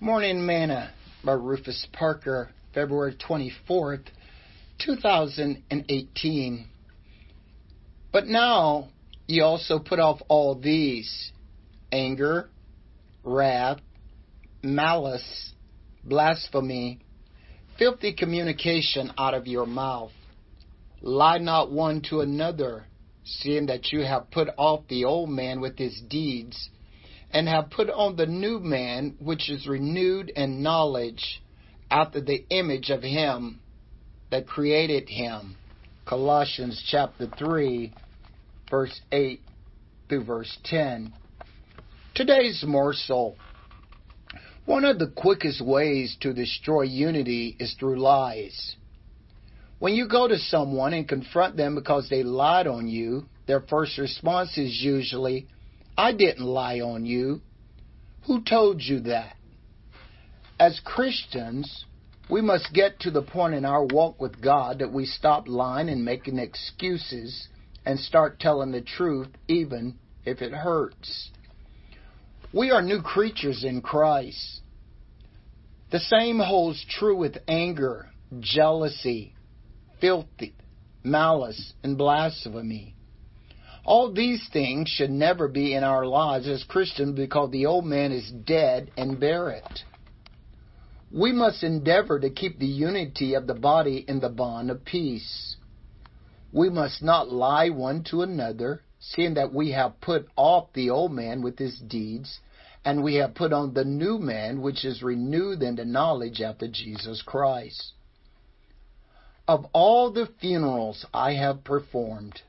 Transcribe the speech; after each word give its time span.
Morning 0.00 0.46
Manna 0.46 0.92
by 1.24 1.32
Rufus 1.32 1.84
Parker, 1.92 2.50
February 2.72 3.16
24th, 3.16 4.04
2018. 4.78 6.66
But 8.12 8.28
now 8.28 8.90
ye 9.26 9.40
also 9.40 9.80
put 9.80 9.98
off 9.98 10.20
all 10.28 10.54
these 10.54 11.32
anger, 11.90 12.48
wrath, 13.24 13.80
malice, 14.62 15.52
blasphemy, 16.04 17.00
filthy 17.76 18.12
communication 18.12 19.12
out 19.18 19.34
of 19.34 19.48
your 19.48 19.66
mouth. 19.66 20.12
Lie 21.00 21.38
not 21.38 21.72
one 21.72 22.02
to 22.08 22.20
another, 22.20 22.86
seeing 23.24 23.66
that 23.66 23.90
you 23.90 24.02
have 24.02 24.30
put 24.30 24.46
off 24.56 24.86
the 24.88 25.06
old 25.06 25.28
man 25.28 25.60
with 25.60 25.76
his 25.76 26.00
deeds 26.08 26.70
and 27.30 27.48
have 27.48 27.70
put 27.70 27.90
on 27.90 28.16
the 28.16 28.26
new 28.26 28.58
man, 28.58 29.16
which 29.20 29.50
is 29.50 29.66
renewed 29.66 30.30
in 30.30 30.62
knowledge 30.62 31.42
after 31.90 32.20
the 32.20 32.44
image 32.50 32.90
of 32.90 33.02
him 33.02 33.60
that 34.30 34.46
created 34.46 35.08
him. 35.08 35.56
Colossians 36.06 36.82
chapter 36.90 37.26
3, 37.38 37.92
verse 38.70 39.00
8 39.12 39.40
through 40.08 40.24
verse 40.24 40.58
10. 40.64 41.12
Today's 42.14 42.64
morsel. 42.66 43.36
One 44.64 44.84
of 44.84 44.98
the 44.98 45.12
quickest 45.14 45.64
ways 45.64 46.16
to 46.20 46.32
destroy 46.32 46.82
unity 46.82 47.56
is 47.58 47.74
through 47.78 48.00
lies. 48.00 48.76
When 49.78 49.94
you 49.94 50.08
go 50.08 50.26
to 50.26 50.38
someone 50.38 50.92
and 50.92 51.08
confront 51.08 51.56
them 51.56 51.74
because 51.74 52.08
they 52.08 52.22
lied 52.22 52.66
on 52.66 52.88
you, 52.88 53.28
their 53.46 53.60
first 53.60 53.96
response 53.96 54.58
is 54.58 54.82
usually, 54.82 55.46
I 55.98 56.12
didn't 56.12 56.44
lie 56.44 56.78
on 56.78 57.04
you. 57.04 57.40
Who 58.28 58.44
told 58.44 58.80
you 58.80 59.00
that? 59.00 59.34
As 60.60 60.80
Christians, 60.84 61.84
we 62.30 62.40
must 62.40 62.72
get 62.72 63.00
to 63.00 63.10
the 63.10 63.22
point 63.22 63.54
in 63.54 63.64
our 63.64 63.84
walk 63.84 64.20
with 64.20 64.40
God 64.40 64.78
that 64.78 64.92
we 64.92 65.06
stop 65.06 65.48
lying 65.48 65.88
and 65.88 66.04
making 66.04 66.38
excuses 66.38 67.48
and 67.84 67.98
start 67.98 68.38
telling 68.38 68.70
the 68.70 68.80
truth, 68.80 69.28
even 69.48 69.98
if 70.24 70.40
it 70.40 70.52
hurts. 70.52 71.30
We 72.52 72.70
are 72.70 72.80
new 72.80 73.02
creatures 73.02 73.64
in 73.64 73.80
Christ. 73.80 74.60
The 75.90 75.98
same 75.98 76.38
holds 76.38 76.84
true 76.88 77.16
with 77.16 77.38
anger, 77.48 78.08
jealousy, 78.38 79.34
filthy, 80.00 80.54
malice, 81.02 81.72
and 81.82 81.98
blasphemy. 81.98 82.94
All 83.88 84.12
these 84.12 84.46
things 84.52 84.90
should 84.90 85.10
never 85.10 85.48
be 85.48 85.72
in 85.72 85.82
our 85.82 86.04
lives 86.04 86.46
as 86.46 86.62
Christians 86.62 87.16
because 87.16 87.50
the 87.50 87.64
old 87.64 87.86
man 87.86 88.12
is 88.12 88.30
dead 88.30 88.90
and 88.98 89.18
buried. 89.18 89.62
We 91.10 91.32
must 91.32 91.62
endeavor 91.62 92.20
to 92.20 92.28
keep 92.28 92.58
the 92.58 92.66
unity 92.66 93.32
of 93.32 93.46
the 93.46 93.54
body 93.54 94.04
in 94.06 94.20
the 94.20 94.28
bond 94.28 94.70
of 94.70 94.84
peace. 94.84 95.56
We 96.52 96.68
must 96.68 97.02
not 97.02 97.32
lie 97.32 97.70
one 97.70 98.04
to 98.10 98.20
another, 98.20 98.82
seeing 99.00 99.32
that 99.34 99.54
we 99.54 99.70
have 99.70 100.02
put 100.02 100.28
off 100.36 100.70
the 100.74 100.90
old 100.90 101.12
man 101.12 101.40
with 101.40 101.58
his 101.58 101.80
deeds, 101.80 102.40
and 102.84 103.02
we 103.02 103.14
have 103.14 103.34
put 103.34 103.54
on 103.54 103.72
the 103.72 103.86
new 103.86 104.18
man, 104.18 104.60
which 104.60 104.84
is 104.84 105.02
renewed 105.02 105.62
in 105.62 105.76
the 105.76 105.86
knowledge 105.86 106.42
after 106.42 106.68
Jesus 106.68 107.22
Christ. 107.22 107.94
Of 109.48 109.64
all 109.72 110.10
the 110.10 110.28
funerals 110.42 111.06
I 111.14 111.32
have 111.32 111.64
performed, 111.64 112.42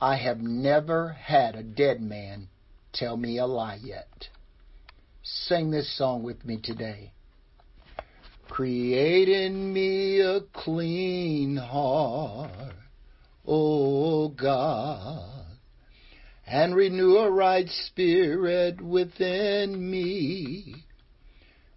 I 0.00 0.16
have 0.16 0.38
never 0.40 1.10
had 1.10 1.54
a 1.54 1.62
dead 1.62 2.00
man 2.00 2.48
tell 2.92 3.16
me 3.16 3.38
a 3.38 3.46
lie 3.46 3.78
yet. 3.82 4.28
Sing 5.22 5.70
this 5.70 5.96
song 5.96 6.22
with 6.22 6.44
me 6.44 6.58
today. 6.62 7.12
Create 8.48 9.28
in 9.28 9.72
me 9.72 10.20
a 10.20 10.40
clean 10.52 11.56
heart, 11.56 12.74
O 13.46 14.28
God, 14.28 15.46
and 16.46 16.76
renew 16.76 17.16
a 17.16 17.30
right 17.30 17.68
spirit 17.68 18.80
within 18.80 19.90
me. 19.90 20.84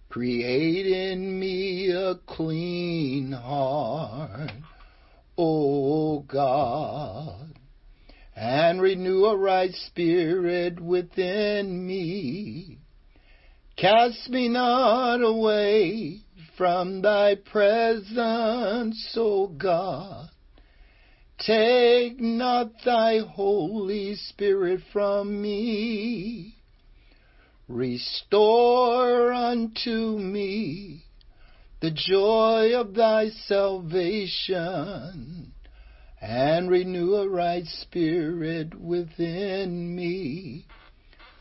Create 0.09 0.87
in 0.87 1.39
me 1.39 1.91
a 1.91 2.15
clean 2.25 3.31
heart, 3.31 4.51
O 5.37 6.19
God 6.19 6.96
and 8.67 8.81
renew 8.81 9.23
a 9.23 9.37
right 9.37 9.73
spirit 9.73 10.77
within 10.77 11.87
me. 11.87 12.79
Cast 13.77 14.29
me 14.29 14.49
not 14.49 15.21
away 15.21 16.19
from 16.57 17.01
thy 17.01 17.35
presence, 17.35 19.15
O 19.15 19.47
God. 19.47 20.27
Take 21.39 22.19
not 22.19 22.71
thy 22.83 23.19
Holy 23.19 24.15
Spirit 24.15 24.81
from 24.91 25.41
me. 25.41 26.55
Restore 27.69 29.31
unto 29.31 30.17
me 30.17 31.05
the 31.79 31.91
joy 31.91 32.73
of 32.77 32.95
thy 32.95 33.29
salvation 33.45 34.23
and 36.21 36.69
renew 36.69 37.15
a 37.15 37.29
right 37.29 37.65
spirit 37.65 38.79
within 38.79 39.95
me. 39.95 40.65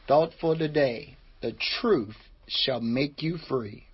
Thought 0.07 0.33
for 0.41 0.55
today 0.55 1.17
the 1.41 1.53
truth 1.81 2.17
shall 2.47 2.81
make 2.81 3.23
you 3.23 3.39
free. 3.39 3.86